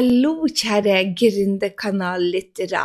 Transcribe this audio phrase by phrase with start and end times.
[0.00, 2.84] Hallo, kjære Gründerkanal-lyttere.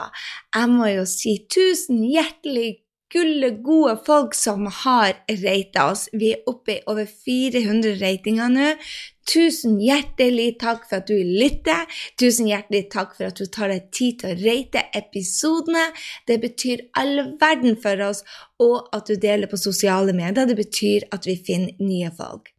[0.56, 2.82] Jeg må jo si tusen hjertelig
[3.14, 5.14] gulle, gode folk som har
[5.46, 6.02] rata oss.
[6.12, 8.74] Vi er oppe i over 400 ratinger nå.
[9.32, 11.88] Tusen hjertelig takk for at du lytter.
[12.20, 15.86] Tusen hjertelig takk for at du tar deg tid til å rate episodene.
[16.28, 18.26] Det betyr all verden for oss,
[18.60, 20.52] og at du deler på sosiale medier.
[20.52, 22.52] Det betyr at vi finner nye folk.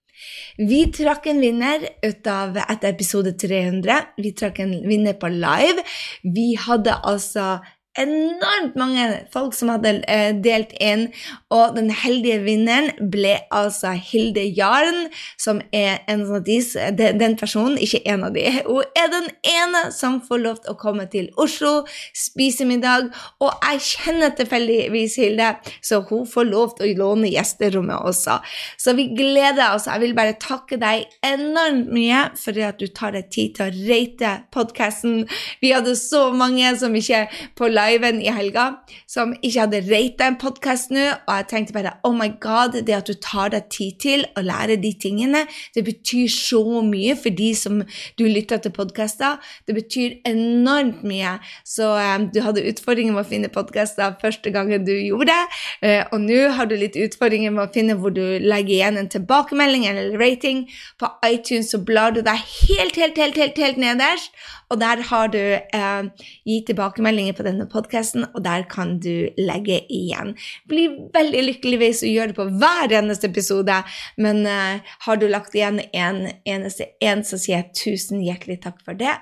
[0.57, 3.99] Vi trakk en vinner ut av etter episode 300.
[4.23, 5.85] Vi trakk en vinner på live.
[6.23, 7.57] Vi hadde altså
[8.01, 11.07] enormt mange folk som hadde eh, delt inn,
[11.55, 15.07] og den heldige vinneren ble altså Hilde Jarn,
[15.41, 16.59] som er en av de,
[16.97, 20.79] den personen, ikke en av de, hun er den ene som får lov til å
[20.81, 21.87] komme til Oslo,
[22.17, 23.09] spise middag,
[23.41, 28.39] og jeg kjenner tilfeldigvis Hilde, så hun får lov til å låne gjesterommet også.
[28.81, 29.87] Så vi gleder oss.
[29.89, 33.87] Jeg vil bare takke deg enormt mye for at du tar deg tid til å
[33.89, 35.25] rate podkasten.
[35.63, 37.25] Vi hadde så mange som ikke
[37.59, 38.67] på live liven i helga
[39.11, 42.95] som ikke hadde rata en podkast nå, og jeg tenkte bare oh my god, det
[42.97, 47.35] at du tar deg tid til å lære de tingene, det betyr så mye for
[47.37, 47.83] de som
[48.19, 49.39] du lytter til podkaster.
[49.69, 51.37] Det betyr enormt mye.
[51.67, 55.41] Så um, du hadde utfordringer med å finne podkaster første gangen du gjorde det,
[55.85, 59.11] uh, og nå har du litt utfordringer med å finne hvor du legger igjen en
[59.13, 60.67] tilbakemelding eller rating.
[61.01, 64.35] På iTunes så blar du deg helt, helt, helt, helt, helt nederst
[64.71, 69.79] og der har du eh, gitt tilbakemeldinger på denne podkasten, og der kan du legge
[69.93, 70.35] igjen.
[70.71, 73.79] Bli veldig lykkelig hvis du gjør det på hver eneste episode,
[74.19, 78.83] men eh, har du lagt igjen en eneste en, så sier jeg tusen hjertelig takk
[78.85, 79.15] for det.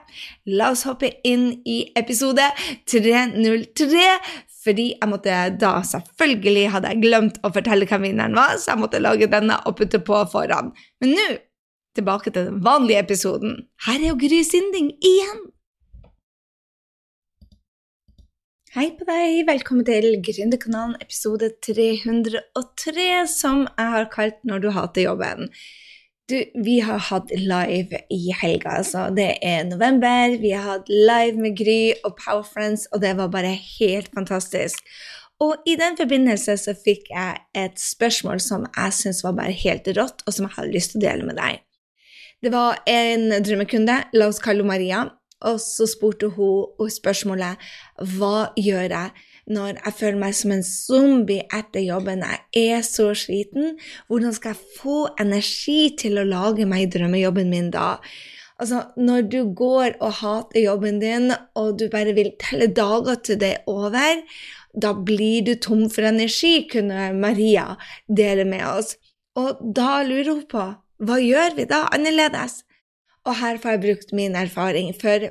[0.48, 2.48] La oss hoppe inn i episode
[2.90, 4.10] 303
[4.64, 8.80] fordi jeg måtte da selvfølgelig hadde jeg glemt å fortelle hvem vinneren var, så jeg
[8.80, 10.72] måtte lage denne og putte på foran.
[11.04, 11.26] Men nå
[11.94, 13.58] tilbake til den vanlige episoden.
[13.86, 15.42] Her er jo Gry Sinding igjen!
[18.74, 25.04] Hei på deg, velkommen til Gründerkanalen episode 303, som jeg har kalt Når du hater
[25.04, 25.52] jobben.
[26.26, 29.04] Du, vi har hatt live i helga, altså.
[29.14, 30.34] Det er november.
[30.42, 34.82] Vi har hatt live med Gry og Power Friends, og det var bare helt fantastisk.
[35.44, 39.86] Og i den forbindelse så fikk jeg et spørsmål som jeg syns var bare helt
[39.94, 41.62] rått, og som jeg har lyst til å dele med deg.
[42.44, 44.98] Det var en drømmekunde, la oss kalle henne Maria,
[45.48, 47.62] og så spurte hun spørsmålet
[48.18, 52.20] Hva gjør jeg når jeg føler meg som en zombie etter jobben?
[52.52, 53.78] Jeg er så sliten.
[54.08, 57.94] Hvordan skal jeg få energi til å lage meg drømmejobben min da?
[58.60, 63.40] Altså, når du går og hater jobben din, og du bare vil telle dager til
[63.40, 64.20] det er over,
[64.76, 67.70] da blir du tom for energi, kunne Maria
[68.04, 68.98] dele med oss.
[69.40, 70.72] Og da lurer hun på
[71.02, 72.62] hva gjør vi da annerledes?
[73.24, 75.30] Og her får jeg brukt min erfaring, for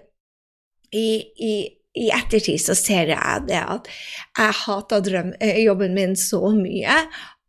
[0.94, 1.08] i,
[1.38, 1.54] i,
[1.98, 3.90] i ettertid så ser jeg det at
[4.38, 5.00] jeg hata
[5.40, 7.04] eh, jobben min så mye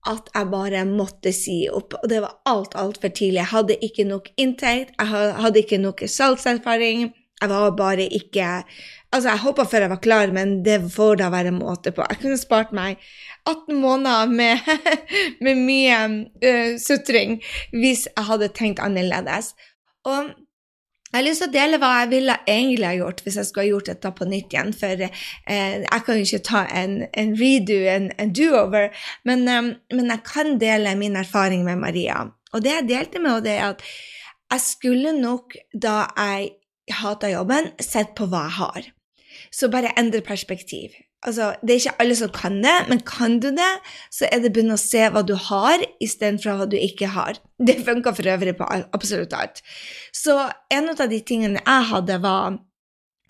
[0.04, 1.96] at jeg bare måtte si opp.
[2.02, 3.40] Og det var alt, altfor tidlig.
[3.40, 7.08] Jeg hadde ikke nok inntekt, jeg hadde ikke nok salgserfaring.
[7.42, 8.64] Jeg var bare ikke
[9.14, 12.02] Altså, jeg håpa før jeg var klar, men det får da være måte på.
[12.10, 12.96] Jeg kunne spart meg
[13.46, 14.58] 18 måneder med,
[15.44, 15.98] med mye
[16.42, 17.36] uh, sutring
[17.70, 19.52] hvis jeg hadde tenkt annerledes.
[20.02, 20.32] Og
[21.14, 23.68] jeg har lyst til å dele hva jeg ville egentlig ha gjort hvis jeg skulle
[23.68, 24.72] ha gjort dette på nytt igjen.
[24.74, 28.88] For eh, jeg kan jo ikke ta en, en redo, en, en do-over,
[29.30, 32.18] men, um, men, jeg kan dele min erfaring med Maria.
[32.50, 33.86] Og det jeg delte med henne, er at
[34.56, 36.50] jeg skulle nok, da jeg
[36.92, 38.92] hata jobben, sett på hva jeg har.
[39.54, 40.94] Så bare endre perspektiv.
[41.24, 43.70] Altså, det er ikke alle som kan det, men kan du det,
[44.12, 47.40] så er det begynne å se hva du har, istedenfor hva du ikke har.
[47.64, 49.62] Det funka for øvrig på absolutt alt.
[50.12, 50.36] Så
[50.74, 52.58] en av de tingene jeg hadde, var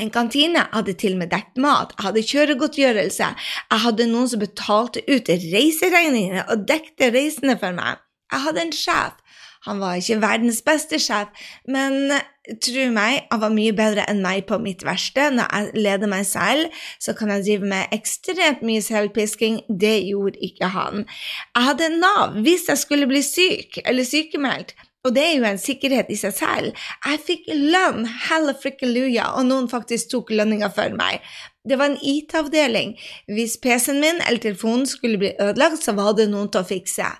[0.02, 3.28] en kantine jeg hadde til og med dekt mat, jeg hadde kjøregodtgjørelse,
[3.70, 8.02] jeg hadde noen som betalte ut reiseregningene og dekte reisene for meg.
[8.32, 9.20] Jeg hadde en sjef.
[9.64, 11.30] Han var ikke verdens beste sjef,
[11.68, 12.12] men
[12.60, 15.30] tro meg, han var mye bedre enn meg på mitt verste.
[15.32, 19.62] Når jeg leder meg selv, så kan jeg drive med ekstremt mye selvpisking.
[19.68, 21.06] Det gjorde ikke han.
[21.54, 24.76] Jeg hadde Nav hvis jeg skulle bli syk eller sykemeldt.
[25.04, 26.84] Og det er jo en sikkerhet i seg selv.
[27.04, 31.20] Jeg fikk lønn, hella frikkeluja, og noen faktisk tok lønninga for meg.
[31.64, 32.94] Det var en IT-avdeling.
[33.32, 37.10] Hvis PC-en min eller telefonen skulle bli ødelagt, så var det noen til å fikse.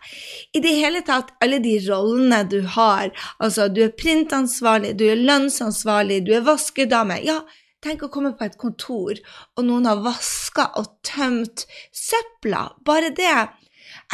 [0.56, 5.20] I det hele tatt, alle de rollene du har, altså du er printansvarlig, du er
[5.20, 7.42] lønnsansvarlig, du er vaskedame Ja,
[7.84, 9.20] tenk å komme på et kontor,
[9.56, 12.70] og noen har vaska og tømt søpla.
[12.84, 13.36] Bare det.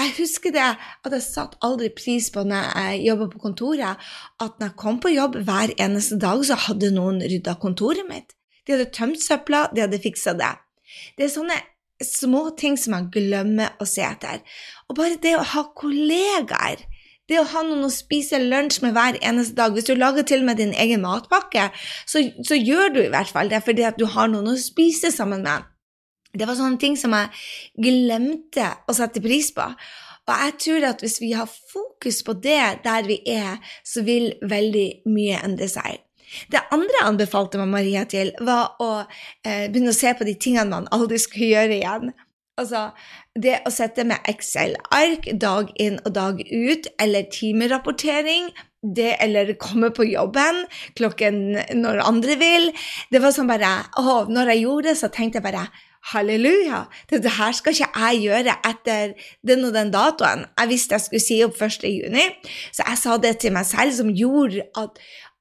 [0.00, 4.06] Jeg husker det at jeg satte aldri pris på når jeg jobba på kontoret,
[4.40, 8.32] at når jeg kom på jobb hver eneste dag, så hadde noen rydda kontoret mitt.
[8.64, 10.54] De hadde tømt søpla, de hadde fiksa det.
[11.18, 11.58] Det er sånne
[12.00, 14.40] små ting som man glemmer å se etter.
[14.88, 16.86] Og bare det å ha kollegaer
[17.30, 20.42] det å ha noen å spise lunsj med hver eneste dag Hvis du lager til
[20.42, 21.68] og med din egen matpakke,
[22.02, 25.12] så, så gjør du i hvert fall det fordi at du har noen å spise
[25.14, 25.69] sammen med.
[26.32, 27.32] Det var sånne ting som jeg
[27.82, 29.66] glemte å sette pris på.
[30.30, 34.32] Og jeg tror at hvis vi har fokus på det der vi er, så vil
[34.46, 36.04] veldig mye endre seg.
[36.50, 40.36] Det andre jeg anbefalte meg Maria til, var å eh, begynne å se på de
[40.38, 42.12] tingene man aldri skulle gjøre igjen.
[42.60, 42.90] Altså,
[43.34, 48.50] det å sette med Excel-ark dag inn og dag ut, eller timerapportering,
[48.80, 50.62] det eller komme på jobben
[50.96, 52.70] klokken når andre vil
[53.12, 55.66] Det var sånn bare å, Når jeg gjorde det, så tenkte jeg bare
[56.00, 56.86] Halleluja!
[57.10, 59.12] Dette her skal ikke jeg gjøre etter
[59.46, 60.46] den og den datoen.
[60.58, 61.84] Jeg visste jeg skulle si opp 1.
[61.84, 62.24] juni,
[62.72, 64.96] så jeg sa det til meg selv, som gjorde at,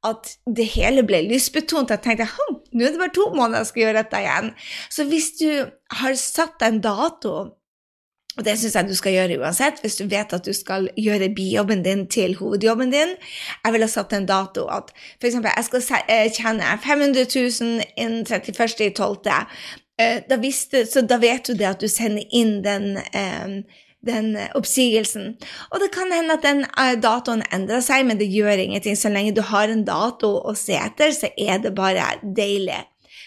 [0.06, 1.94] at det hele ble lystbetont.
[1.95, 4.51] Jeg tenkte hm, nå er det bare to måneder jeg skal gjøre dette igjen.
[4.91, 5.50] Så hvis du
[6.01, 7.35] har satt en dato,
[8.39, 11.27] og det syns jeg du skal gjøre uansett, hvis du vet at du skal gjøre
[11.36, 13.12] bijobben din til hovedjobben din
[13.65, 15.36] Jeg ville satt en dato at f.eks.
[15.36, 19.19] jeg skal eh, tjene 500 000 innen 31.12.
[20.30, 23.59] Da, visste, så da vet du det at du sender inn den eh,
[24.06, 25.33] den eh, oppsigelsen.
[25.71, 28.97] Og det kan hende at den eh, datoen endrer seg, men det gjør ingenting.
[28.97, 32.80] Så lenge du har en dato å se etter, så er det bare deilig.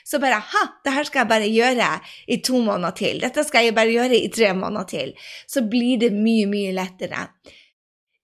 [0.05, 1.89] Så bare ha, det her skal jeg bare gjøre
[2.29, 3.23] i to måneder til.
[3.23, 5.17] Dette skal jeg bare gjøre i tre måneder til.
[5.49, 7.29] Så blir det mye, mye lettere.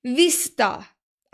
[0.07, 0.73] Hvis da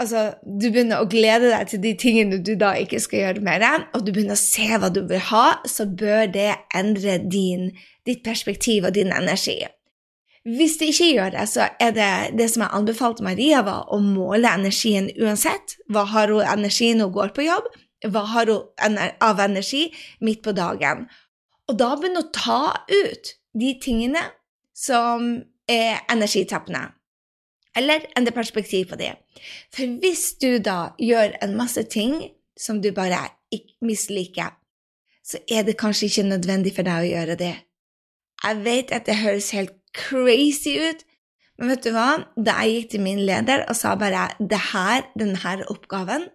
[0.00, 3.86] altså, du begynner å glede deg til de tingene du da ikke skal gjøre mer,
[3.94, 7.70] og du begynner å se hva du vil ha, så bør det endre din,
[8.06, 9.62] ditt perspektiv og din energi.
[10.44, 14.00] Hvis det ikke gjør det, så er det det som jeg anbefalte Maria, var å
[14.04, 15.78] måle energien uansett.
[15.88, 17.70] Hva har hun energi når hun går på jobb?
[18.04, 19.86] Hva har hun av energi
[20.20, 21.06] midt på dagen?
[21.68, 24.20] Og da begynne å ta ut de tingene
[24.76, 25.30] som
[25.70, 26.90] er energitappende.
[27.74, 29.14] Eller endre perspektiv på det.
[29.74, 32.20] For hvis du da gjør en masse ting
[32.58, 33.22] som du bare
[33.82, 34.52] misliker,
[35.24, 37.54] så er det kanskje ikke nødvendig for deg å gjøre det.
[38.44, 41.04] Jeg vet at det høres helt crazy ut.
[41.58, 42.08] Men vet du hva?
[42.34, 46.26] Da jeg gikk til min leder og sa bare det her, denne oppgaven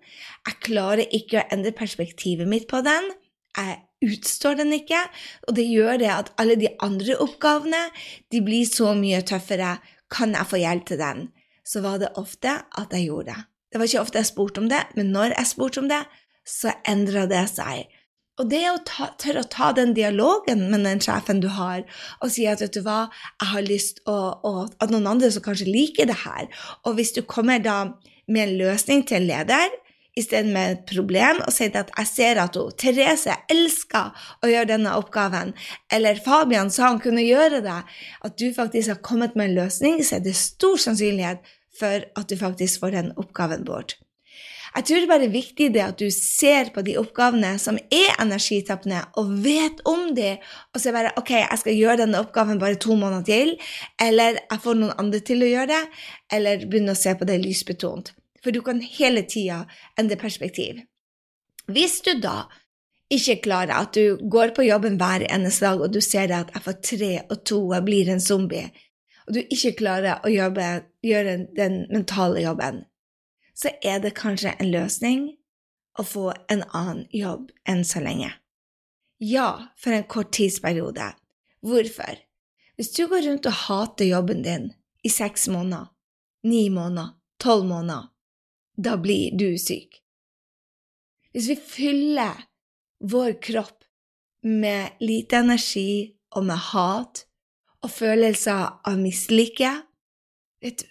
[0.48, 3.12] Jeg klarer ikke å endre perspektivet mitt på den.
[3.58, 5.02] Jeg utstår den ikke.
[5.48, 7.84] Og det gjør det at alle de andre oppgavene
[8.32, 9.78] de blir så mye tøffere.
[10.10, 11.28] Kan jeg få hjelp til den?
[11.68, 13.44] Så var det ofte at jeg gjorde det.
[13.70, 16.00] Det var ikke ofte jeg spurte om det, men når jeg spurte om det,
[16.48, 17.86] så endra det seg.
[18.40, 21.84] Og det å tørre å ta den dialogen med den sjefen du har,
[22.24, 23.10] og si at vet du hva,
[23.42, 26.48] jeg har lyst og at noen andre som kanskje liker det her.
[26.88, 27.82] Og hvis du kommer da
[28.30, 29.78] med en løsning til en leder
[30.20, 34.72] istedenfor med et problem, og sier at jeg ser at hun, Therese elsker å gjøre
[34.74, 35.54] denne oppgaven,
[35.94, 37.78] eller Fabian sa han kunne gjøre det,
[38.26, 41.44] at du faktisk har kommet med en løsning, så er det stor sannsynlighet
[41.80, 43.96] for at du faktisk får den oppgaven bort.
[44.76, 48.14] Jeg tror det bare er viktig det at du ser på de oppgavene som er
[48.22, 50.36] energitappende, og vet om de,
[50.74, 53.56] og så bare OK, jeg skal gjøre denne oppgaven bare to måneder til,
[54.02, 55.84] eller jeg får noen andre til å gjøre det,
[56.38, 58.14] eller begynne å se på det lysbetont.
[58.44, 59.64] For du kan hele tida
[60.00, 60.84] endre perspektiv.
[61.70, 62.46] Hvis du da
[63.10, 66.66] ikke klarer at du går på jobben hver eneste dag, og du ser at jeg
[66.66, 68.70] får tre og to jeg blir en zombie,
[69.28, 70.70] og du ikke klarer å jobbe,
[71.06, 72.84] gjøre den mentale jobben,
[73.60, 75.26] så er det kanskje en løsning
[76.00, 78.32] å få en annen jobb enn så lenge.
[79.20, 81.12] Ja, for en kort tidsperiode.
[81.60, 82.22] Hvorfor?
[82.80, 84.70] Hvis du går rundt og hater jobben din
[85.04, 85.92] i seks måneder,
[86.48, 88.08] ni måneder, tolv måneder,
[88.80, 90.00] da blir du syk.
[91.36, 92.46] Hvis vi fyller
[93.04, 93.84] vår kropp
[94.48, 97.26] med lite energi og med hat
[97.84, 99.74] og følelser av mislykke,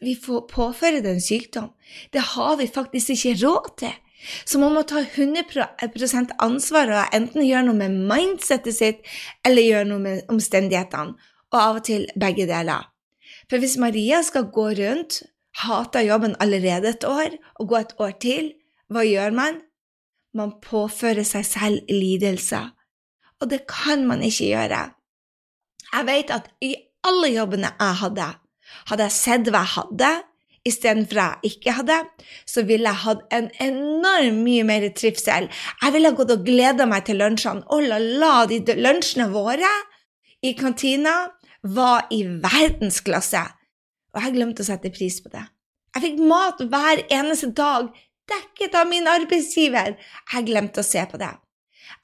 [0.01, 1.73] vi får påføre det en sykdom.
[2.13, 3.97] Det har vi faktisk ikke råd til.
[4.45, 9.05] Så man må ta 100 ansvar og enten gjøre noe med mindsettet sitt
[9.47, 11.15] eller gjøre noe med omstendighetene,
[11.53, 12.89] og av og til begge deler.
[13.49, 15.23] For hvis Maria skal gå rundt,
[15.63, 18.51] hate jobben allerede et år, og gå et år til,
[18.91, 19.63] hva gjør man?
[20.35, 22.73] Man påfører seg selv lidelser.
[23.41, 24.83] Og det kan man ikke gjøre.
[25.93, 26.75] Jeg vet at i
[27.07, 28.29] alle jobbene jeg hadde,
[28.87, 30.13] hadde jeg sett hva jeg hadde,
[30.69, 31.99] istedenfor jeg ikke hadde,
[32.47, 35.49] så ville jeg hatt en enormt mye mer trivsel.
[35.83, 37.65] Jeg ville gått og gleda meg til lunsjene.
[37.73, 39.71] Oh la la, de lunsjene våre
[40.45, 41.15] i kantina
[41.63, 43.45] var i verdensklasse.
[44.15, 45.45] og jeg glemte å sette pris på det.
[45.95, 47.91] Jeg fikk mat hver eneste dag,
[48.29, 49.97] dekket av min arbeidsgiver.
[50.33, 51.35] Jeg glemte å se på det.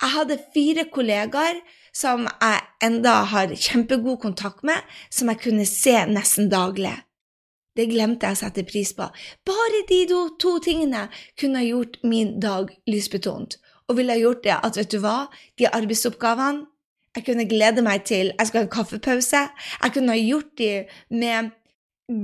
[0.02, 1.60] Jeg hadde fire kollegaer
[1.94, 6.96] som jeg enda har kjempegod kontakt med, som jeg kunne se nesten daglig.
[7.74, 9.06] Det glemte jeg å sette pris på.
[9.46, 11.08] Bare de to, tingene
[11.40, 13.58] kunne ha gjort min dag lysbetont,
[13.88, 15.26] og ville ha gjort det at, vet du hva,
[15.58, 16.68] de arbeidsoppgavene
[17.14, 19.42] jeg kunne glede meg til Jeg skal ha en kaffepause.
[19.82, 20.70] Jeg kunne ha gjort de
[21.14, 21.52] med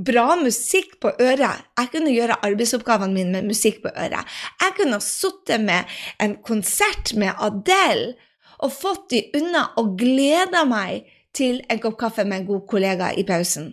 [0.07, 1.63] bra musikk på øret.
[1.79, 4.27] Jeg kunne gjøre arbeidsoppgavene mine med musikk på øret.
[4.61, 8.17] Jeg kunne ha sittet med en konsert med Adele
[8.61, 13.13] og fått de unna og gleda meg til en kopp kaffe med en god kollega
[13.17, 13.73] i pausen.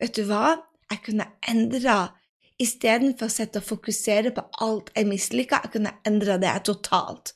[0.00, 0.58] Vet du hva?
[0.92, 2.12] Jeg kunne endra
[2.62, 7.32] Istedenfor å sette og fokusere på alt jeg mislika, jeg kunne endra det totalt.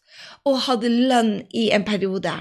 [0.46, 2.34] Og hadde lønn i en periode.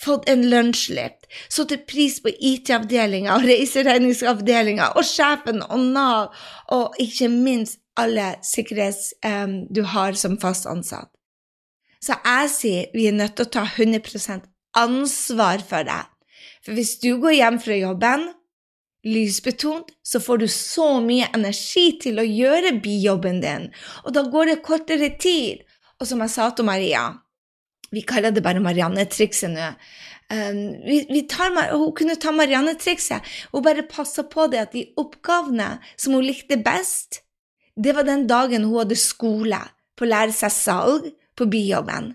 [0.00, 6.44] Fått en lunsjlift, satt pris på IT-avdelinga og reiseregningsavdelinga og sjefen og Nav,
[6.76, 11.10] og ikke minst alle sikkerhets um, du har som fast ansatt.
[12.02, 16.02] Så jeg sier vi er nødt til å ta 100% ansvar for det.
[16.64, 18.30] For hvis du går hjem fra jobben
[19.06, 23.68] lysbetont, så får du så mye energi til å gjøre bijobben din,
[24.06, 25.64] og da går det kortere tid.
[25.98, 27.08] Og som jeg sa til Maria,
[27.92, 29.72] vi kaller det bare Marianne-trikset nå.
[30.32, 33.26] Um, vi, vi tar, hun kunne ta Marianne-trikset.
[33.52, 37.20] Hun bare passa på det at de oppgavene som hun likte best,
[37.76, 39.60] det var den dagen hun hadde skole
[39.98, 41.10] på å lære seg salg
[41.50, 42.12] på jobben.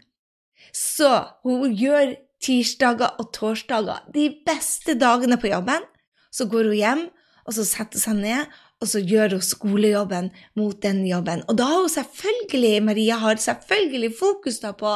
[0.73, 1.11] Så
[1.43, 5.85] hun gjør tirsdager og torsdager, de beste dagene på jobben.
[6.31, 7.03] Så går hun hjem,
[7.47, 10.29] og så setter hun seg ned, og så gjør hun skolejobben
[10.59, 11.41] mot den jobben.
[11.49, 14.91] Og da har hun selvfølgelig, Maria har selvfølgelig fokus da på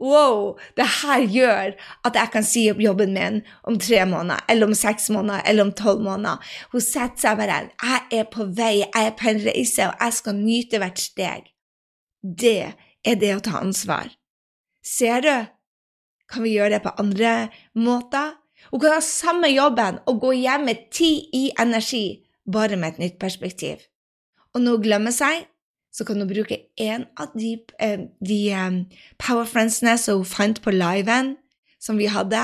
[0.00, 1.74] wow, det her gjør
[2.06, 5.66] at jeg kan si opp jobben min om tre måneder, eller om seks måneder, eller
[5.66, 6.40] om tolv måneder.
[6.72, 10.20] Hun setter seg bare Jeg er på vei, jeg er på en reise, og jeg
[10.22, 11.50] skal nyte hvert steg.
[12.22, 12.72] Det
[13.06, 14.10] er det å ta ansvar.
[14.84, 15.34] Ser du?
[16.28, 18.36] Kan vi gjøre det på andre måter?
[18.70, 23.04] Hun kan ha samme jobben og gå hjem med ti i energi, bare med et
[23.04, 23.84] nytt perspektiv.
[24.54, 25.46] Og når hun glemmer seg,
[25.92, 28.80] så kan hun bruke en av de, eh, de um,
[29.18, 31.36] power friendsene som hun fant på liven,
[31.80, 32.42] som vi hadde.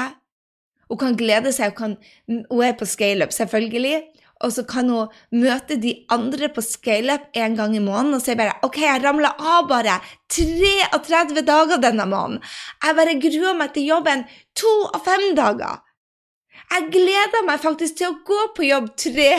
[0.89, 4.03] Hun kan glede seg, hun, kan, hun er på scaleup, selvfølgelig,
[4.43, 8.35] og så kan hun møte de andre på scaleup en gang i måneden og si
[8.39, 10.01] bare OK, jeg ramla av bare
[10.33, 12.43] 33 dager denne måneden.
[12.83, 14.27] Jeg bare gruer meg til jobben
[14.59, 15.83] to av fem dager.
[16.65, 19.31] Jeg gleder meg faktisk til å gå på jobb tre,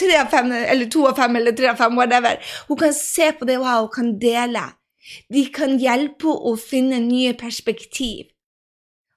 [0.00, 2.38] tre av fem, eller to av fem, eller tre av fem, whatever.
[2.68, 4.64] Hun kan se på det, wow, hun kan dele.
[5.32, 8.30] De kan hjelpe henne å finne nye perspektiv.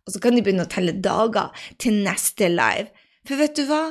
[0.07, 2.89] Og så kan de begynne å telle dager til neste live.
[3.27, 3.83] For vet du hva?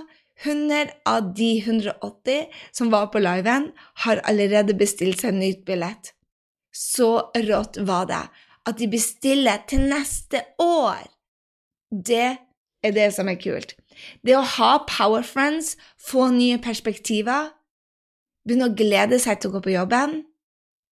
[0.44, 3.72] 100 av de 180 som var på liven,
[4.04, 6.12] har allerede bestilt seg nytt billett.
[6.70, 8.24] Så rått var det
[8.68, 11.02] at de bestiller til neste år.
[11.90, 12.36] Det
[12.84, 13.74] er det som er kult.
[14.22, 17.50] Det å ha power friends, få nye perspektiver,
[18.46, 20.22] begynne å glede seg til å gå på jobben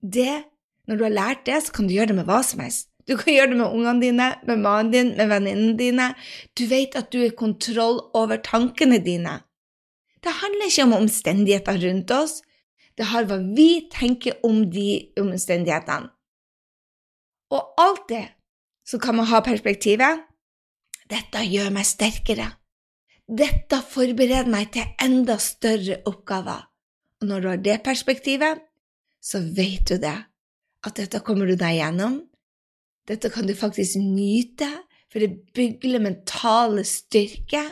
[0.03, 0.45] det,
[0.87, 2.93] Når du har lært det, så kan du gjøre det med hva som helst.
[3.07, 6.09] Du kan gjøre det med ungene dine, med mannen din, med venninnene dine.
[6.59, 9.41] Du vet at du har kontroll over tankene dine.
[10.25, 12.41] Det handler ikke om omstendigheter rundt oss,
[12.97, 16.09] det har hva vi tenker om de omstendighetene.
[17.53, 18.33] Og alltid
[18.87, 20.25] så kan man ha perspektivet
[21.07, 22.49] dette gjør meg sterkere.
[23.27, 26.65] Dette forbereder meg til enda større oppgaver.
[27.23, 28.59] Og når du har det perspektivet,
[29.23, 30.17] så vet du det,
[30.87, 32.19] at dette kommer du deg gjennom.
[33.07, 34.69] Dette kan du faktisk nyte,
[35.13, 37.63] for det bygler mentale styrke.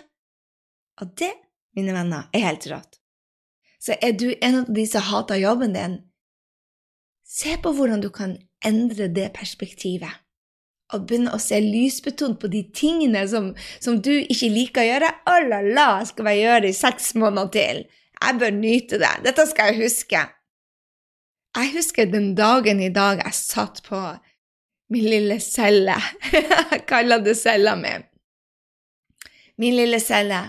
[1.03, 1.33] Og det,
[1.77, 3.01] mine venner, er helt rått.
[3.83, 5.99] Så er du en av de som hater jobben din,
[7.27, 10.23] se på hvordan du kan endre det perspektivet
[10.95, 13.51] og begynne å se lysbetont på de tingene som,
[13.83, 15.11] som du ikke liker å gjøre.
[15.31, 17.83] Oh la la, skal jeg gjøre i seks måneder til?
[18.21, 19.13] Jeg bør nyte det.
[19.25, 20.23] Dette skal jeg huske.
[21.55, 24.01] Jeg husker den dagen i dag jeg satt på
[24.91, 25.97] min lille celle.
[26.33, 27.95] jeg kaller det cella mi.
[29.57, 30.43] Min lille celle.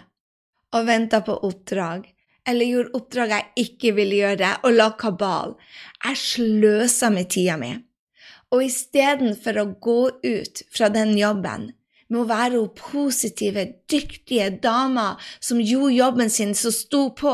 [0.76, 2.10] Og venta på oppdrag.
[2.46, 5.56] Eller gjorde oppdrag jeg ikke ville gjøre, og la kabal.
[6.04, 7.72] Jeg sløsa med tida mi.
[8.54, 11.72] Og istedenfor å gå ut fra den jobben
[12.12, 17.34] med å være hun positive, dyktige dama som gjorde jobben sin, som sto på,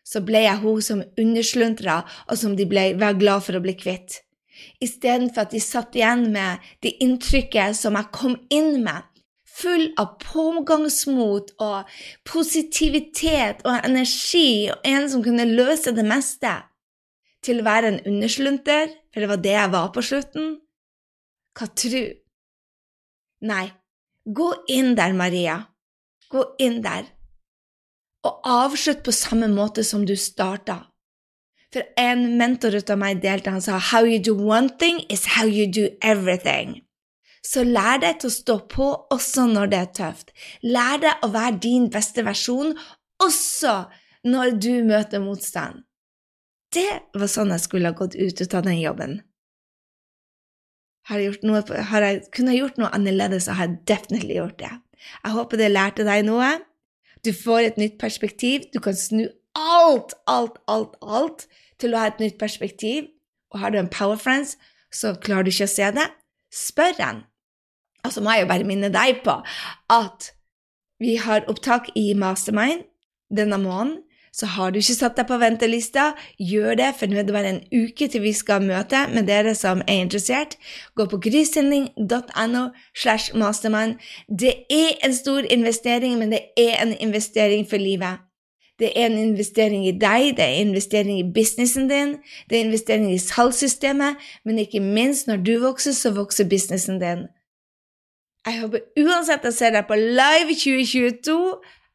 [0.00, 2.00] så ble jeg hun som undersluntra,
[2.32, 4.22] og som de ble, var glad for å bli kvitt.
[4.84, 9.06] Istedenfor at de satt igjen med det inntrykket som jeg kom inn med,
[9.58, 11.98] full av pågangsmot og
[12.28, 16.52] positivitet og energi, og en som kunne løse det meste,
[17.42, 20.48] til å være en underslunter, for det var det jeg var på slutten?
[21.58, 22.02] Hva tru?
[23.48, 23.66] Nei,
[24.26, 25.60] gå inn der, Maria.
[26.30, 27.06] Gå inn der.
[28.26, 30.82] Og avslutt på samme måte som du starta.
[31.74, 35.26] For en mentor ut av meg delte, han sa How you do one thing is
[35.36, 36.80] how you do everything.
[37.44, 40.32] Så lær deg til å stå på også når det er tøft.
[40.64, 42.74] Lær deg å være din beste versjon
[43.22, 43.76] også
[44.28, 45.84] når du møter motstand.
[46.74, 49.20] Det var sånn jeg skulle ha gått ut, av den jobben.
[51.08, 54.72] Har jeg, noe, har jeg kunnet gjort noe annerledes, så har jeg definitivt gjort det.
[55.22, 56.50] Jeg håper det lærte deg noe.
[57.24, 58.66] Du får et nytt perspektiv.
[58.74, 59.24] Du kan snu
[59.56, 61.46] alt, alt, alt, alt
[61.80, 63.08] til å ha et nytt perspektiv.
[63.52, 64.56] Og har du en power friends,
[64.92, 66.08] så klarer du ikke å se det.
[66.52, 67.24] Spør den
[68.06, 69.34] Og så må jeg jo bare minne deg på
[69.92, 70.30] at
[70.98, 72.86] vi har opptak i Mastermind
[73.28, 73.98] denne måneden
[74.32, 77.52] så har du ikke satt deg på ventelista, gjør det, for nå er det bare
[77.54, 80.54] en uke til vi skal møte med dere som er interessert.
[80.94, 83.98] Gå på grysynding.no slash mastermind.
[84.28, 88.27] Det er en stor investering, men det er en investering for livet.
[88.78, 92.14] Det er en investering i deg, det er en investering i businessen din,
[92.50, 97.00] det er en investering i salgssystemet, men ikke minst, når du vokser, så vokser businessen
[97.02, 97.26] din.
[98.46, 101.40] Jeg håper uansett jeg ser deg på Live 2022.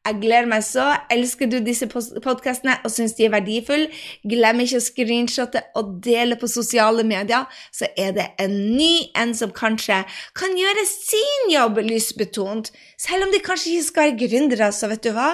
[0.04, 0.84] Jeg gleder meg så.
[1.10, 3.88] Elsker du disse podkastene og syns de er verdifulle,
[4.28, 9.32] glem ikke å screenshotte og dele på sosiale medier, så er det en ny en
[9.34, 10.02] som kanskje
[10.36, 12.68] kan gjøre sin jobb lysbetont,
[13.00, 15.32] selv om de kanskje ikke skal være gründere, så vet du hva?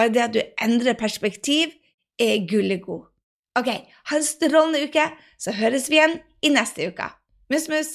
[0.00, 1.74] Bare det at du endrer perspektiv,
[2.16, 3.02] er gullet god.
[3.58, 3.66] Ok,
[4.08, 5.02] ha en strålende uke,
[5.36, 7.08] så høres vi igjen i neste uke.
[7.52, 7.90] Mus, mus!